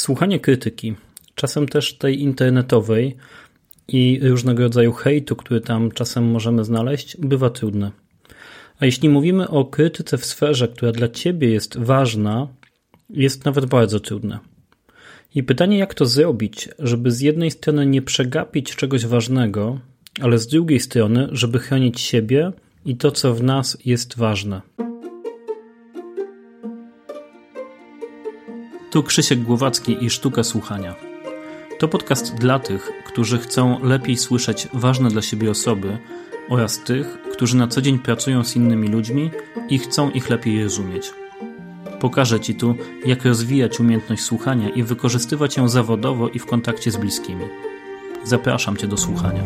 [0.00, 0.94] Słuchanie krytyki,
[1.34, 3.16] czasem też tej internetowej
[3.88, 7.92] i różnego rodzaju hejtu, który tam czasem możemy znaleźć, bywa trudne.
[8.78, 12.48] A jeśli mówimy o krytyce w sferze, która dla ciebie jest ważna,
[13.10, 14.38] jest nawet bardzo trudne.
[15.34, 19.80] I pytanie, jak to zrobić, żeby z jednej strony nie przegapić czegoś ważnego,
[20.20, 22.52] ale z drugiej strony, żeby chronić siebie
[22.84, 24.60] i to, co w nas jest ważne.
[28.90, 30.94] Tu Krzysiek Głowacki i Sztuka Słuchania.
[31.78, 35.98] To podcast dla tych, którzy chcą lepiej słyszeć ważne dla siebie osoby
[36.48, 39.30] oraz tych, którzy na co dzień pracują z innymi ludźmi
[39.68, 41.10] i chcą ich lepiej rozumieć.
[42.00, 42.74] Pokażę Ci tu,
[43.06, 47.44] jak rozwijać umiejętność słuchania i wykorzystywać ją zawodowo i w kontakcie z bliskimi.
[48.24, 49.42] Zapraszam Cię do słuchania.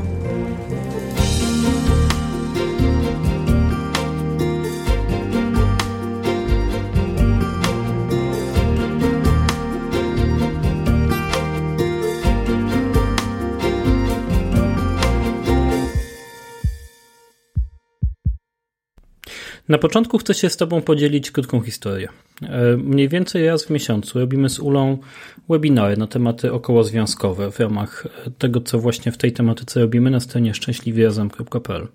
[19.68, 22.08] Na początku chcę się z Tobą podzielić krótką historię.
[22.42, 24.98] E, mniej więcej raz w miesiącu robimy z Ulą
[25.48, 28.06] webinary na tematy okołozwiązkowe w ramach
[28.38, 31.88] tego, co właśnie w tej tematyce robimy na stronie szczęśliwierazem.pl.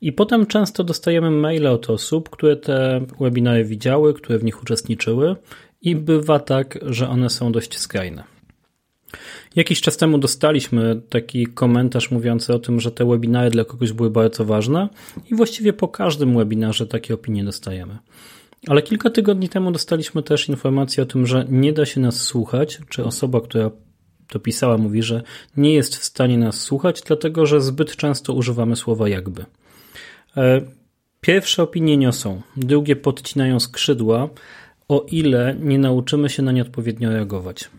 [0.00, 5.36] I potem często dostajemy maile od osób, które te webinary widziały, które w nich uczestniczyły
[5.82, 8.31] i bywa tak, że one są dość skrajne.
[9.56, 14.10] Jakiś czas temu dostaliśmy taki komentarz mówiący o tym, że te webinary dla kogoś były
[14.10, 14.88] bardzo ważne
[15.30, 17.98] i właściwie po każdym webinarze takie opinie dostajemy.
[18.68, 22.80] Ale kilka tygodni temu dostaliśmy też informację o tym, że nie da się nas słuchać,
[22.88, 23.70] czy osoba, która
[24.28, 25.22] to pisała, mówi, że
[25.56, 29.44] nie jest w stanie nas słuchać, dlatego że zbyt często używamy słowa jakby.
[30.36, 30.60] E,
[31.20, 34.28] pierwsze opinie niosą, drugie podcinają skrzydła,
[34.88, 37.70] o ile nie nauczymy się na nie odpowiednio reagować.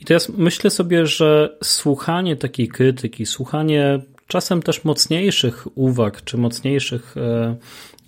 [0.00, 7.16] I teraz myślę sobie, że słuchanie takiej krytyki, słuchanie czasem też mocniejszych uwag, czy mocniejszych
[7.16, 7.56] e,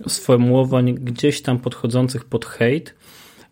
[0.08, 2.94] sformułowań gdzieś tam podchodzących pod hejt,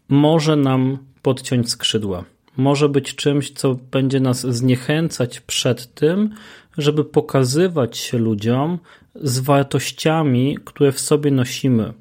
[0.09, 2.25] może nam podciąć skrzydła.
[2.57, 6.31] Może być czymś, co będzie nas zniechęcać przed tym,
[6.79, 8.79] żeby pokazywać się ludziom
[9.15, 11.93] z wartościami, które w sobie nosimy.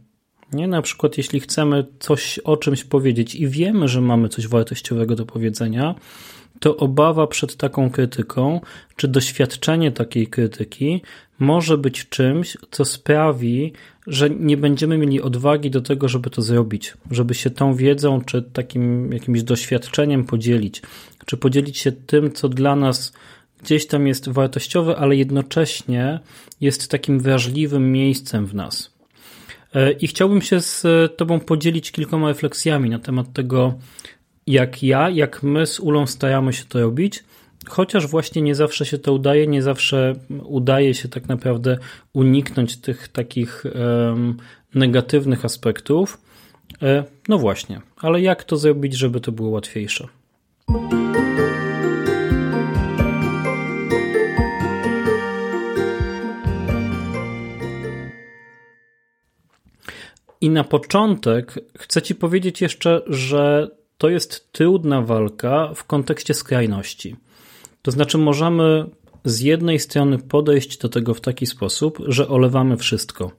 [0.53, 5.15] Nie, na przykład, jeśli chcemy coś o czymś powiedzieć i wiemy, że mamy coś wartościowego
[5.15, 5.95] do powiedzenia,
[6.59, 8.61] to obawa przed taką krytyką,
[8.95, 11.01] czy doświadczenie takiej krytyki
[11.39, 13.73] może być czymś, co sprawi,
[14.07, 18.41] że nie będziemy mieli odwagi do tego, żeby to zrobić, żeby się tą wiedzą, czy
[18.41, 20.81] takim jakimś doświadczeniem podzielić,
[21.25, 23.13] czy podzielić się tym, co dla nas
[23.63, 26.19] gdzieś tam jest wartościowe, ale jednocześnie
[26.61, 28.96] jest takim wrażliwym miejscem w nas.
[29.77, 30.85] E, I chciałbym się z
[31.17, 33.73] Tobą podzielić kilkoma refleksjami na temat tego,
[34.47, 37.23] jak ja, jak my z Ulą staramy się to robić,
[37.67, 41.77] chociaż właśnie nie zawsze się to udaje, nie zawsze udaje się tak naprawdę
[42.13, 44.37] uniknąć tych takich um,
[44.75, 46.21] negatywnych aspektów.
[46.81, 50.07] E, no właśnie, ale jak to zrobić, żeby to było łatwiejsze?
[60.41, 67.15] I na początek chcę Ci powiedzieć jeszcze, że to jest trudna walka w kontekście skrajności.
[67.81, 68.85] To znaczy, możemy
[69.25, 73.31] z jednej strony podejść do tego w taki sposób, że olewamy wszystko,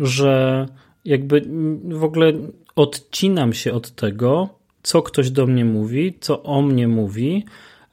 [0.00, 0.66] że
[1.04, 1.42] jakby
[1.84, 2.32] w ogóle
[2.76, 4.48] odcinam się od tego,
[4.82, 7.44] co ktoś do mnie mówi, co o mnie mówi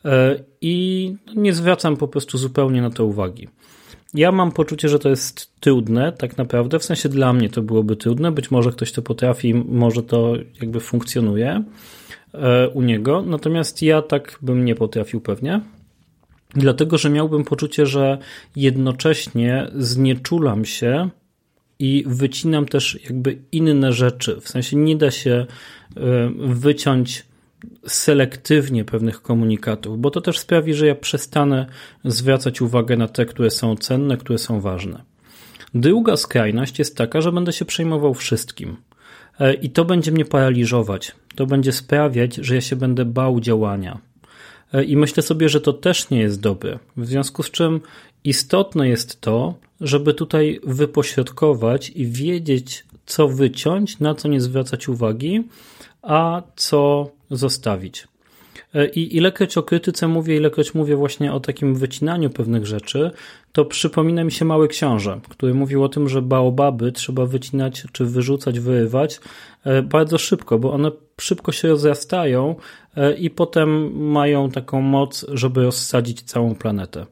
[0.06, 3.48] e, i nie zwracam po prostu zupełnie na to uwagi.
[4.14, 6.80] Ja mam poczucie, że to jest trudne, tak naprawdę.
[6.80, 8.32] W sensie dla mnie to byłoby trudne.
[8.32, 11.64] Być może ktoś to potrafi, może to jakby funkcjonuje
[12.34, 13.22] e, u niego.
[13.22, 15.62] Natomiast ja tak bym nie potrafił pewnie.
[16.54, 18.18] Dlatego, że miałbym poczucie, że
[18.56, 21.10] jednocześnie znieczulam się
[21.80, 24.42] i wycinam też jakby inne rzeczy.
[24.42, 25.46] W sensie nie da się e,
[26.38, 27.27] wyciąć
[27.88, 31.66] selektywnie pewnych komunikatów, bo to też sprawi, że ja przestanę
[32.06, 35.04] zwracać uwagę na te, które są cenne, które są ważne.
[35.74, 38.78] Druga skrajność jest taka, że będę się przejmował wszystkim.
[39.40, 41.12] E, I to będzie mnie paraliżować.
[41.36, 43.98] To będzie sprawiać, że ja się będę bał działania.
[44.74, 46.80] E, I myślę sobie, że to też nie jest dobre.
[46.98, 47.82] W związku z czym
[48.24, 55.44] istotne jest to, żeby tutaj wypośrodkować i wiedzieć, co wyciąć, na co nie zwracać uwagi,
[56.02, 58.08] a co zostawić.
[58.74, 63.12] E, I ilekroć o krytyce mówię, ilekroć mówię właśnie o takim wycinaniu pewnych rzeczy,
[63.52, 68.06] to przypomina mi się Mały Książę, który mówił o tym, że baobaby trzeba wycinać czy
[68.06, 69.20] wyrzucać, wyrywać
[69.64, 70.92] e, bardzo szybko, bo one
[71.22, 72.56] szybko się rozrastają
[72.96, 77.06] e, i potem mają taką moc, żeby rozsadzić całą planetę.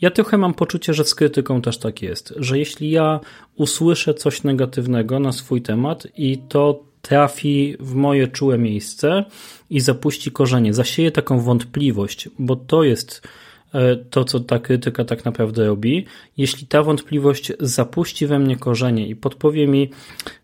[0.00, 3.20] Ja trochę mam poczucie, że z krytyką też tak jest, że jeśli ja
[3.56, 9.24] usłyszę coś negatywnego na swój temat i to trafi w moje czułe miejsce
[9.70, 13.28] i zapuści korzenie, zasieje taką wątpliwość, bo to jest
[13.74, 16.06] e, to, co ta krytyka tak naprawdę robi.
[16.36, 19.90] Jeśli ta wątpliwość zapuści we mnie korzenie i podpowie mi,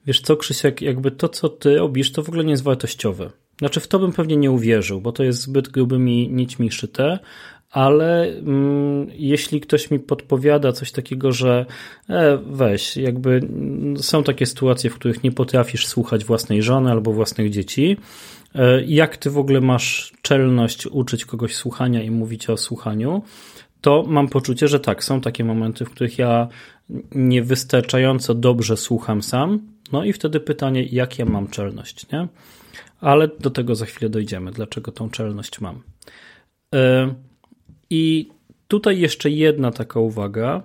[0.07, 3.31] wiesz co, Krzysiek, jakby to, co ty robisz, to w ogóle nie jest wartościowe.
[3.59, 7.19] Znaczy, w to bym pewnie nie uwierzył, bo to jest zbyt grubymi nićmi szyte,
[7.75, 11.67] ale mm, jeśli ktoś mi podpowiada coś takiego, że
[12.09, 17.13] e, weź, jakby mm, są takie sytuacje, w których nie potrafisz słuchać własnej żony albo
[17.13, 17.97] własnych dzieci,
[18.55, 23.23] e, jak ty w ogóle masz czelność uczyć kogoś słuchania i mówić o słuchaniu,
[23.81, 26.49] to mam poczucie, że tak, są takie momenty, w których ja
[27.15, 29.61] niewystarczająco dobrze słucham sam,
[29.93, 32.29] no i wtedy pytanie, jak ja mam czelność, nie?
[33.01, 35.83] Ale do tego za chwilę dojdziemy, dlaczego tą czelność mam.
[36.75, 37.15] E,
[37.91, 38.29] i
[38.69, 40.63] tutaj jeszcze jedna taka uwaga,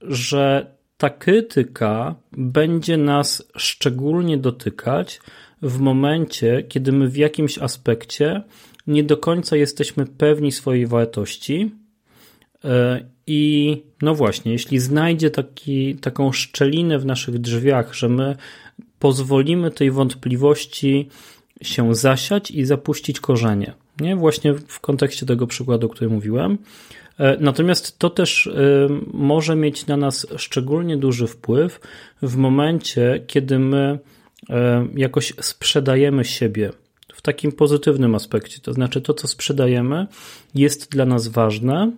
[0.00, 0.66] że
[0.96, 5.20] ta krytyka będzie nas szczególnie dotykać
[5.62, 8.42] w momencie, kiedy my w jakimś aspekcie
[8.86, 11.70] nie do końca jesteśmy pewni swojej wartości.
[12.64, 18.36] E, I no właśnie, jeśli znajdzie taki, taką szczelinę w naszych drzwiach, że my
[18.98, 21.08] pozwolimy tej wątpliwości
[21.62, 24.16] się zasiać i zapuścić korzenie, nie?
[24.16, 26.58] Właśnie w kontekście tego przykładu, o którym mówiłem.
[27.18, 31.80] E, natomiast to też e, może mieć na nas szczególnie duży wpływ
[32.22, 33.98] w momencie, kiedy my
[34.50, 36.72] e, jakoś sprzedajemy siebie
[37.14, 38.60] w takim pozytywnym aspekcie.
[38.60, 40.06] To znaczy, to, co sprzedajemy,
[40.54, 41.92] jest dla nas ważne,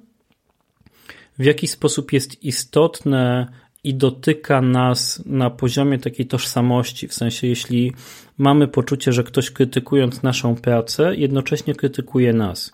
[1.38, 3.46] w jaki sposób jest istotne
[3.84, 7.08] i dotyka nas na poziomie takiej tożsamości.
[7.08, 7.92] W sensie, jeśli
[8.38, 12.72] mamy poczucie, że ktoś krytykując naszą pracę, jednocześnie krytykuje nas.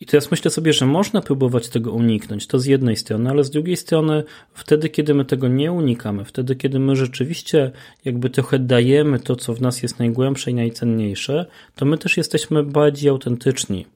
[0.00, 3.50] I teraz myślę sobie, że można próbować tego uniknąć, to z jednej strony, ale z
[3.50, 4.24] drugiej strony,
[4.54, 7.70] wtedy, kiedy my tego nie unikamy, wtedy, kiedy my rzeczywiście
[8.04, 12.62] jakby trochę dajemy to, co w nas jest najgłębsze i najcenniejsze, to my też jesteśmy
[12.62, 13.86] bardziej autentyczni.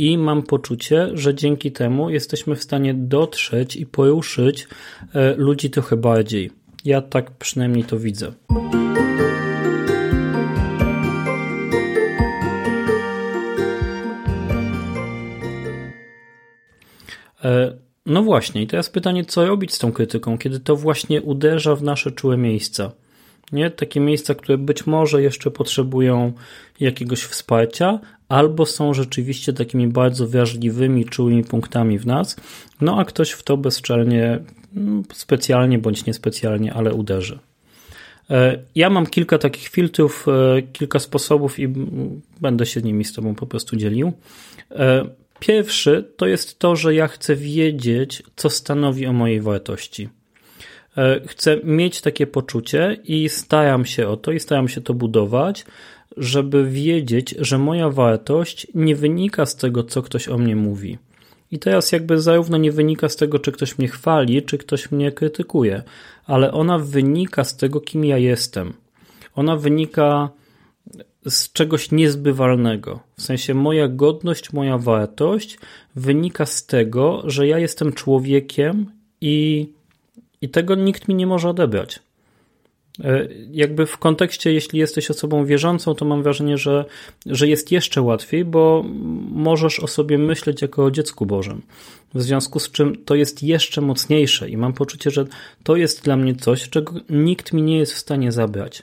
[0.00, 4.68] I mam poczucie, że dzięki temu jesteśmy w stanie dotrzeć i poruszyć
[5.14, 6.50] e, ludzi trochę bardziej.
[6.84, 8.32] Ja tak przynajmniej to widzę.
[17.44, 17.76] E,
[18.06, 21.82] no właśnie, i teraz pytanie, co robić z tą krytyką, kiedy to właśnie uderza w
[21.82, 22.92] nasze czułe miejsca.
[23.52, 23.70] Nie?
[23.70, 26.32] Takie miejsca, które być może jeszcze potrzebują
[26.80, 32.36] jakiegoś wsparcia, albo są rzeczywiście takimi bardzo wrażliwymi, czułymi punktami w nas,
[32.80, 34.38] no a ktoś w to bezczelnie,
[34.76, 37.38] mm, specjalnie bądź niespecjalnie, ale uderzy.
[38.30, 41.68] E, ja mam kilka takich filtrów, e, kilka sposobów i
[42.40, 44.12] będę się nimi z Tobą po prostu dzielił.
[45.40, 50.08] Pierwszy to jest to, że ja chcę wiedzieć, co stanowi o mojej wartości.
[50.98, 55.64] E, chcę mieć takie poczucie i staram się o to i staram się to budować,
[56.16, 60.98] żeby wiedzieć, że moja wartość nie wynika z tego, co ktoś o mnie mówi.
[61.50, 65.12] I teraz jakby zarówno nie wynika z tego, czy ktoś mnie chwali, czy ktoś mnie
[65.12, 65.82] krytykuje,
[66.26, 68.72] ale ona wynika z tego, kim ja jestem.
[69.34, 70.30] Ona wynika
[71.26, 73.00] z czegoś niezbywalnego.
[73.16, 75.58] W sensie moja godność, moja wartość
[75.96, 78.86] wynika z tego, że ja jestem człowiekiem
[79.20, 79.66] i,
[80.42, 82.00] i tego nikt mi nie może odebrać.
[83.04, 86.84] E, jakby w kontekście, jeśli jesteś osobą wierzącą, to mam wrażenie, że,
[87.26, 88.84] że jest jeszcze łatwiej, bo
[89.30, 91.62] możesz o sobie myśleć jako o dziecku Bożym.
[92.14, 95.24] W związku z czym to jest jeszcze mocniejsze i mam poczucie, że
[95.62, 98.82] to jest dla mnie coś, czego nikt mi nie jest w stanie zabrać.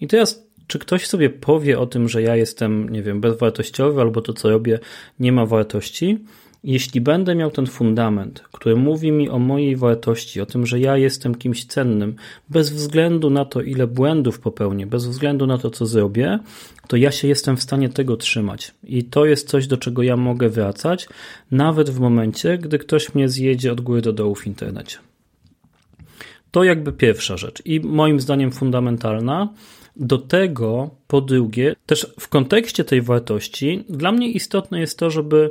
[0.00, 4.20] I teraz czy ktoś sobie powie o tym, że ja jestem, nie wiem, bezwartościowy albo
[4.20, 4.78] to, co robię,
[5.20, 6.18] nie ma wartości?
[6.64, 10.96] Jeśli będę miał ten fundament, który mówi mi o mojej wartości, o tym, że ja
[10.96, 12.16] jestem kimś cennym,
[12.48, 16.38] bez względu na to, ile błędów popełnię, bez względu na to, co zrobię,
[16.88, 18.74] to ja się jestem w stanie tego trzymać.
[18.84, 21.08] I to jest coś, do czego ja mogę wracać,
[21.50, 24.98] nawet w momencie, gdy ktoś mnie zjedzie od góry do dołu w internecie.
[26.50, 29.48] To jakby pierwsza rzecz i moim zdaniem fundamentalna.
[29.96, 35.50] Do tego, po drugie, też w kontekście tej wartości, dla mnie istotne jest to, żeby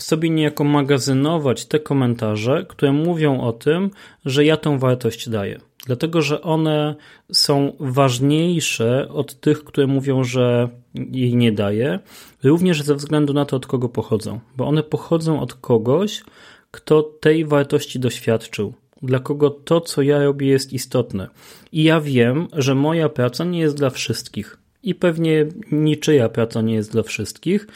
[0.00, 3.90] sobie niejako magazynować te komentarze, które mówią o tym,
[4.24, 5.60] że ja tą wartość daję.
[5.86, 6.94] dlatego że one
[7.32, 11.98] są ważniejsze od tych, które mówią, że jej nie daje,
[12.42, 16.22] również ze względu na to, od kogo pochodzą, bo one pochodzą od kogoś,
[16.70, 21.28] kto tej wartości doświadczył, dla kogo to, co ja robię, jest istotne.
[21.72, 24.56] I ja wiem, że moja praca nie jest dla wszystkich.
[24.82, 27.66] I pewnie niczyja praca nie jest dla wszystkich.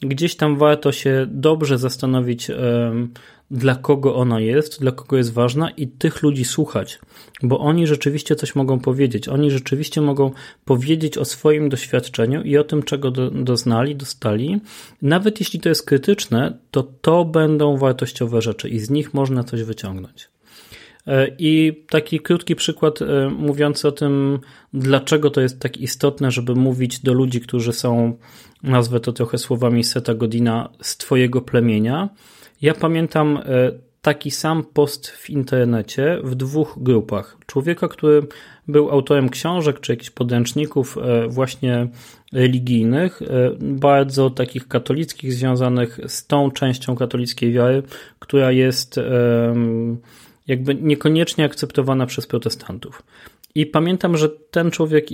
[0.00, 2.50] Gdzieś tam warto się dobrze zastanowić,
[3.50, 6.98] dla kogo ona jest, dla kogo jest ważna i tych ludzi słuchać,
[7.42, 9.28] bo oni rzeczywiście coś mogą powiedzieć.
[9.28, 10.30] Oni rzeczywiście mogą
[10.64, 14.60] powiedzieć o swoim doświadczeniu i o tym, czego do, doznali, dostali.
[15.02, 19.62] Nawet jeśli to jest krytyczne, to to będą wartościowe rzeczy i z nich można coś
[19.62, 20.28] wyciągnąć.
[21.10, 24.38] E, I taki krótki przykład e, mówiący o tym,
[24.74, 28.18] dlaczego to jest tak istotne, żeby mówić do ludzi, którzy są,
[28.62, 32.08] nazwę to trochę słowami Seta Godina, z Twojego plemienia
[32.62, 33.42] ja pamiętam e,
[34.02, 37.36] taki sam post w internecie w dwóch grupach.
[37.46, 38.22] Człowieka, który
[38.68, 40.96] był autorem książek czy jakichś podręczników
[41.28, 41.88] właśnie
[42.32, 43.20] religijnych,
[43.60, 47.82] bardzo takich katolickich, związanych z tą częścią katolickiej wiary,
[48.18, 49.00] która jest
[50.50, 53.02] jakby niekoniecznie akceptowana przez protestantów.
[53.54, 55.06] I pamiętam, że ten człowiek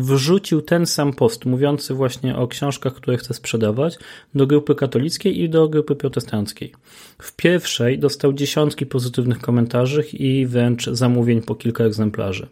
[0.00, 3.98] wrzucił ten sam post mówiący właśnie o książkach, które chce sprzedawać
[4.34, 6.72] do grupy katolickiej i do grupy protestanckiej.
[7.18, 12.46] W pierwszej dostał dziesiątki pozytywnych komentarzy i wręcz zamówień po kilka egzemplarzy.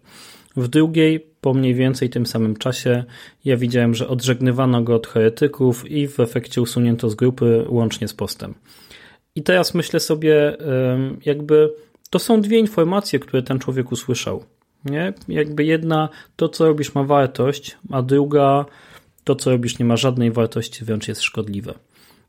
[0.56, 3.04] W drugiej, po mniej więcej tym samym czasie,
[3.44, 8.14] ja widziałem, że odżegnywano go od heretyków i w efekcie usunięto z grupy łącznie z
[8.14, 8.54] postem.
[9.34, 10.56] I teraz myślę sobie,
[11.24, 11.70] jakby
[12.12, 14.44] to są dwie informacje, które ten człowiek usłyszał.
[14.84, 15.12] Nie?
[15.28, 18.64] Jakby jedna, to co robisz ma wartość, a druga,
[19.24, 21.74] to co robisz nie ma żadnej wartości, wręcz jest szkodliwe.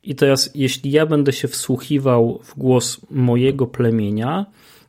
[0.04, 4.46] I teraz, jeśli ja będę się wsłuchiwał w głos mojego plemienia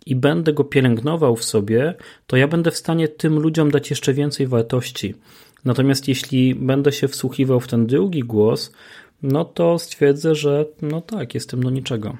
[0.07, 1.95] i będę go pielęgnował w sobie,
[2.27, 5.15] to ja będę w stanie tym ludziom dać jeszcze więcej wartości.
[5.65, 8.73] Natomiast jeśli będę się wsłuchiwał w ten drugi głos,
[9.23, 12.17] no to stwierdzę, że no tak, jestem do niczego.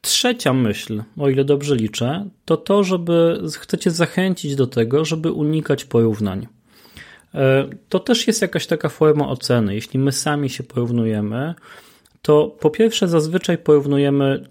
[0.00, 5.84] Trzecia myśl, o ile dobrze liczę, to to, żeby chcecie zachęcić do tego, żeby unikać
[5.84, 6.46] porównań.
[7.34, 9.74] E, to też jest jakaś taka forma oceny.
[9.74, 11.54] Jeśli my sami się porównujemy,
[12.22, 14.44] to po pierwsze zazwyczaj porównujemy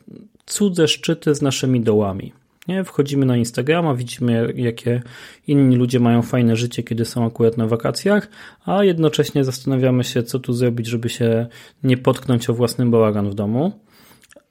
[0.45, 2.33] cudze szczyty z naszymi dołami.
[2.67, 2.83] Nie?
[2.83, 5.01] Wchodzimy na Instagrama, widzimy, jakie
[5.47, 8.29] inni ludzie mają fajne życie, kiedy są akurat na wakacjach,
[8.65, 11.47] a jednocześnie zastanawiamy się, co tu zrobić, żeby się
[11.83, 13.79] nie potknąć o własny bałagan w domu.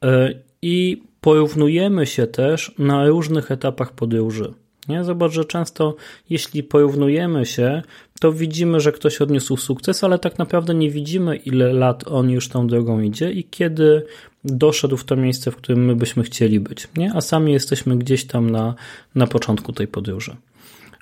[0.04, 4.54] E, I porównujemy się też na różnych etapach podróży.
[4.88, 5.05] Nie?
[5.05, 5.97] Zobacz, że często
[6.31, 7.83] jeśli porównujemy się,
[8.21, 12.49] to widzimy, że ktoś odniósł sukces, ale tak naprawdę nie widzimy, ile lat on już
[12.49, 14.07] tą drogą idzie i kiedy
[14.45, 16.88] doszedł w to miejsce, w którym my byśmy chcieli być.
[16.97, 17.12] Nie?
[17.14, 18.75] A sami jesteśmy gdzieś tam na,
[19.14, 20.37] na początku tej podróży.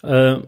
[0.05, 0.41] E,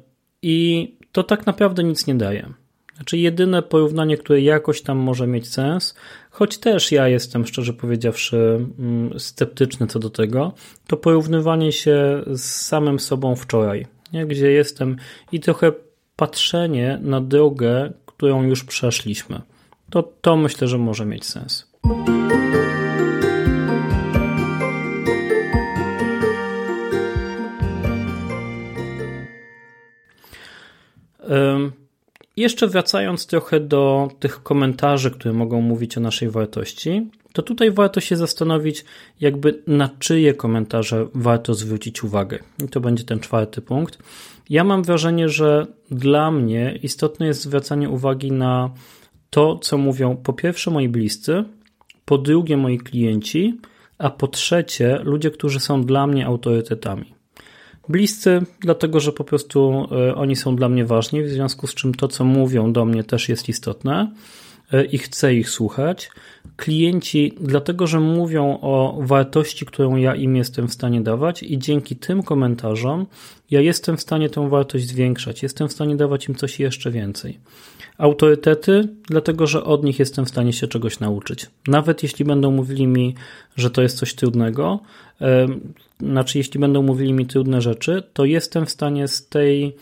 [0.43, 2.64] I to tak naprawdę nic nie daje.
[2.97, 5.95] Znaczy, jedyne porównanie, które jakoś tam może mieć sens,
[6.31, 10.53] choć też ja jestem, szczerze powiedziawszy, mm, sceptyczny co do tego,
[10.87, 14.27] to porównywanie się z samym sobą wczoraj, nie?
[14.27, 14.97] gdzie jestem
[15.33, 15.73] i trochę
[16.17, 19.41] patrzenie na drogę, którą już przeszliśmy.
[19.91, 21.75] To, to myślę, że może mieć sens.
[32.37, 38.01] Jeszcze wracając trochę do tych komentarzy, które mogą mówić o naszej wartości, to tutaj warto
[38.01, 38.85] się zastanowić,
[39.21, 42.39] jakby na czyje komentarze warto zwrócić uwagę.
[42.65, 43.99] I to będzie ten czwarty punkt.
[44.51, 48.71] Ja mam wrażenie, że dla mnie istotne jest zwracanie uwagi na
[49.31, 51.45] to, co mówią po pierwsze moi bliscy,
[52.05, 53.61] po drugie moi klienci,
[53.99, 57.14] a po trzecie ludzie, którzy są dla mnie autorytetami.
[57.89, 61.95] Bliscy, dlatego że po prostu e, oni są dla mnie ważni, w związku z czym
[61.95, 64.11] to, co mówią do mnie, też jest istotne
[64.73, 66.11] e, i chcę ich słuchać.
[66.57, 71.97] Klienci, dlatego że mówią o wartości, którą ja im jestem w stanie dawać, i dzięki
[71.97, 73.07] tym komentarzom
[73.51, 77.39] ja jestem w stanie tę wartość zwiększać, jestem w stanie dawać im coś jeszcze więcej.
[77.99, 81.47] Autorytety, dlatego że od nich jestem w stanie się czegoś nauczyć.
[81.69, 83.15] Nawet jeśli będą mówili mi,
[83.57, 84.81] że to jest coś trudnego,
[86.01, 89.77] znaczy jeśli będą mówili mi trudne rzeczy, to jestem w stanie z tej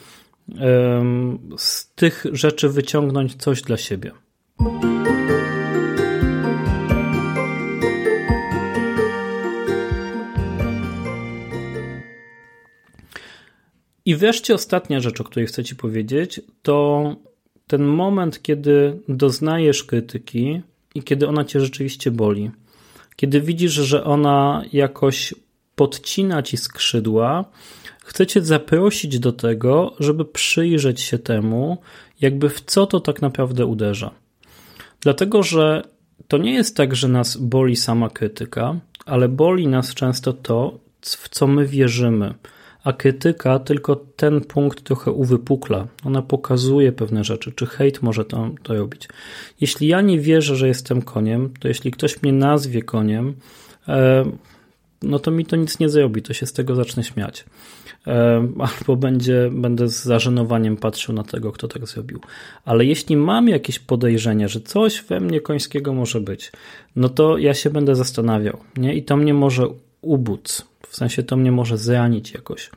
[1.57, 4.12] z tych rzeczy wyciągnąć coś dla siebie.
[14.04, 17.16] I wreszcie ostatnia rzecz, o której chcę Ci powiedzieć, to
[17.73, 20.62] ten moment, kiedy doznajesz krytyki
[20.95, 22.50] i kiedy ona cię rzeczywiście boli,
[23.17, 25.35] kiedy widzisz, że ona jakoś
[25.75, 27.45] podcina ci skrzydła,
[28.05, 31.79] chcę cię zaprosić do tego, żeby przyjrzeć się temu,
[32.21, 34.11] jakby w co to tak naprawdę uderza.
[35.00, 35.83] Dlatego, że
[36.29, 41.29] to nie jest tak, że nas boli sama krytyka, ale boli nas często to, w
[41.29, 42.35] co my wierzymy.
[42.84, 45.86] A krytyka tylko ten punkt trochę uwypukla.
[46.04, 49.08] Ona pokazuje pewne rzeczy, czy hejt może to, to robić.
[49.60, 53.34] Jeśli ja nie wierzę, że jestem koniem, to jeśli ktoś mnie nazwie koniem,
[53.88, 54.24] e,
[55.02, 57.44] no to mi to nic nie zrobi, to się z tego zacznę śmiać.
[58.06, 62.20] E, albo będzie, będę z zażenowaniem patrzył na tego, kto tak zrobił.
[62.64, 66.52] Ale jeśli mam jakieś podejrzenie, że coś we mnie końskiego może być,
[66.96, 68.94] no to ja się będę zastanawiał, nie?
[68.94, 69.66] I to mnie może
[70.00, 72.70] ubóc, w sensie to mnie może zranić jakoś.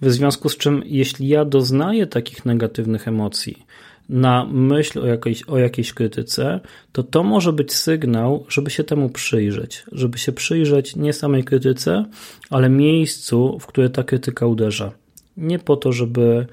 [0.00, 3.66] W związku z czym, jeśli ja doznaję takich negatywnych emocji,
[4.08, 6.60] na myśl o jakiejś, o jakiejś krytyce,
[6.92, 9.84] to to może być sygnał, żeby się temu przyjrzeć.
[9.92, 12.04] Żeby się przyjrzeć nie samej krytyce,
[12.50, 14.92] ale miejscu, w które ta krytyka uderza.
[15.36, 16.46] Nie po to, żeby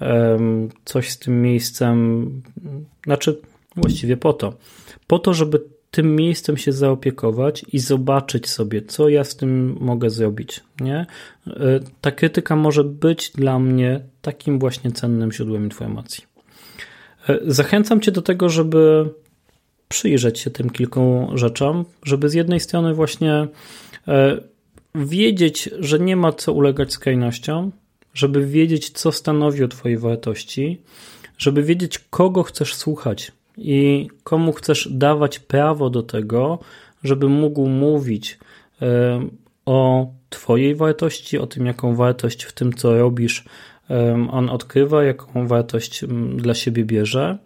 [0.00, 2.28] um, coś z tym miejscem,
[3.04, 3.40] znaczy
[3.76, 4.54] właściwie po to.
[5.06, 10.10] Po to, żeby tym miejscem się zaopiekować i zobaczyć sobie, co ja z tym mogę
[10.10, 10.60] zrobić.
[10.80, 11.06] Nie?
[11.46, 16.24] E, ta krytyka może być dla mnie takim właśnie cennym źródłem informacji.
[17.28, 19.10] E, zachęcam Cię do tego, żeby
[19.88, 23.48] przyjrzeć się tym kilku rzeczom, żeby z jednej strony właśnie
[24.08, 24.40] e,
[24.94, 27.72] wiedzieć, że nie ma co ulegać skrajnościom,
[28.14, 30.80] żeby wiedzieć, co stanowi o Twojej wartości,
[31.38, 36.58] żeby wiedzieć, kogo chcesz słuchać i komu chcesz dawać prawo do tego,
[37.04, 38.38] żeby mógł mówić
[39.66, 43.44] o Twojej wartości, o tym, jaką wartość w tym, co robisz,
[44.30, 46.04] on odkrywa, jaką wartość
[46.36, 47.38] dla siebie bierze.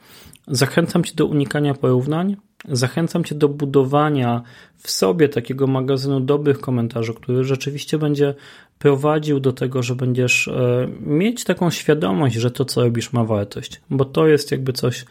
[0.47, 2.37] Zachęcam Cię do unikania porównań,
[2.69, 4.43] zachęcam Cię do budowania
[4.77, 8.35] w sobie takiego magazynu dobrych komentarzy, który rzeczywiście będzie
[8.79, 13.81] prowadził do tego, że będziesz e, mieć taką świadomość, że to, co robisz, ma wartość,
[13.91, 15.05] bo to jest jakby coś,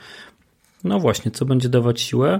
[0.83, 2.39] no właśnie, co będzie dawać siłę.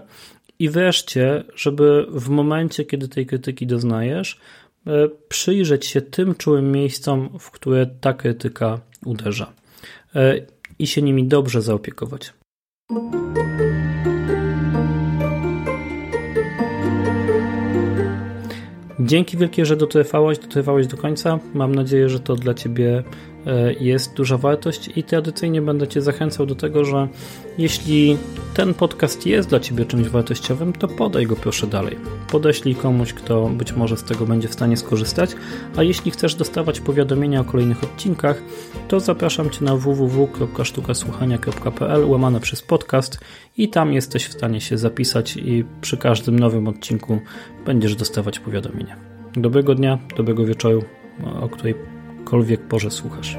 [0.60, 4.40] I wreszcie, żeby w momencie, kiedy tej krytyki doznajesz,
[4.88, 9.54] E, przyjrzeć się tym czułym miejscom, w które ta krytyka uderza
[10.16, 10.36] e,
[10.80, 12.34] i się nimi dobrze zaopiekować.
[19.00, 21.40] Dzięki wielkie, że dotrwałeś, dotrwałeś do końca.
[21.54, 23.04] Mam nadzieję, że to dla Ciebie
[23.80, 27.08] jest duża wartość i tradycyjnie będę Cię zachęcał do tego, że
[27.58, 28.18] jeśli
[28.54, 31.98] ten podcast jest dla Ciebie czymś wartościowym, to podaj go proszę dalej.
[32.32, 35.36] Podeślij komuś, kto być może z tego będzie w stanie skorzystać,
[35.78, 38.44] a jeśli chcesz dostawać powiadomienia o kolejnych odcinkach,
[38.88, 43.20] to zapraszam Cię na www.sztukasłuchania.pl łamane przez podcast
[43.58, 47.20] i tam jesteś w stanie się zapisać i przy każdym nowym odcinku
[47.66, 48.96] będziesz dostawać powiadomienia.
[49.34, 50.84] Dobrego dnia, dobrego wieczoru,
[51.42, 51.97] o której
[52.28, 53.38] jakiejkolwiek porze słuchasz.